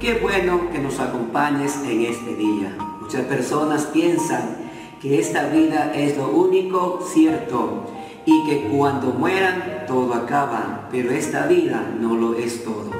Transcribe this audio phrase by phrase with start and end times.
[0.00, 2.76] qué bueno que nos acompañes en este día.
[3.00, 4.56] Muchas personas piensan
[5.00, 7.86] que esta vida es lo único cierto
[8.24, 12.90] y que cuando mueran todo acaba, pero esta vida no lo es todo.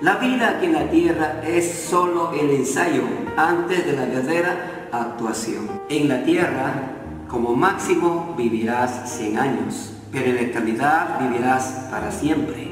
[0.00, 3.02] La vida aquí en la tierra es solo el ensayo
[3.36, 5.68] antes de la verdadera actuación.
[5.88, 6.92] En la tierra,
[7.28, 12.68] como máximo, vivirás 100 años, pero en la eternidad vivirás para siempre,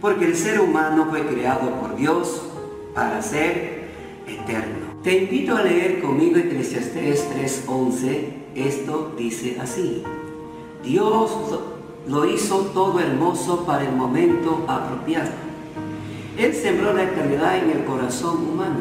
[0.00, 2.49] porque el ser humano fue creado por Dios
[2.94, 3.90] para ser
[4.26, 4.90] eterno.
[5.02, 8.50] Te invito a leer conmigo Eclesiastés 3:11.
[8.54, 10.02] Esto dice así.
[10.84, 11.30] Dios
[12.06, 15.30] lo hizo todo hermoso para el momento apropiado.
[16.36, 18.80] Él sembró la eternidad en el corazón humano,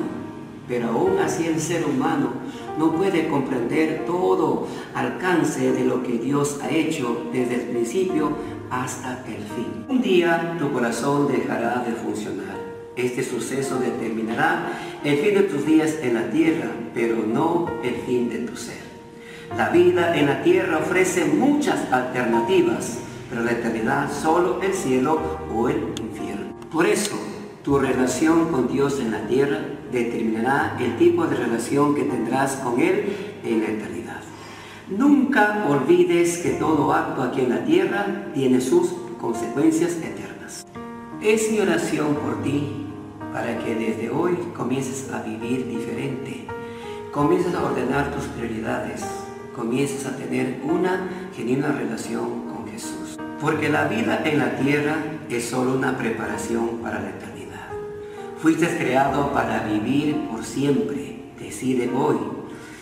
[0.68, 2.32] pero aún así el ser humano
[2.78, 8.32] no puede comprender todo alcance de lo que Dios ha hecho desde el principio
[8.70, 9.86] hasta el fin.
[9.90, 12.69] Un día tu corazón dejará de funcionar
[13.06, 14.72] este suceso determinará
[15.04, 18.90] el fin de tus días en la tierra, pero no el fin de tu ser.
[19.58, 25.70] La vida en la tierra ofrece muchas alternativas, pero la eternidad solo el cielo o
[25.70, 26.54] el infierno.
[26.72, 27.16] Por eso,
[27.64, 29.60] tu relación con Dios en la tierra
[29.92, 34.22] determinará el tipo de relación que tendrás con Él en la eternidad.
[34.90, 40.66] Nunca olvides que todo acto aquí en la tierra tiene sus consecuencias eternas.
[41.22, 42.89] Es mi oración por ti
[43.34, 46.46] para que desde hoy comiences a vivir diferente,
[47.12, 49.04] comiences a ordenar tus prioridades,
[49.56, 53.18] comiences a tener una genuina relación con Jesús.
[53.40, 54.96] Porque la vida en la tierra
[55.30, 57.70] es solo una preparación para la eternidad.
[58.42, 61.20] Fuiste creado para vivir por siempre.
[61.40, 62.18] Decide hoy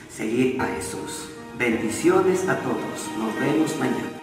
[0.10, 1.30] seguir a Jesús.
[1.58, 3.10] Bendiciones a todos.
[3.18, 4.17] Nos vemos mañana.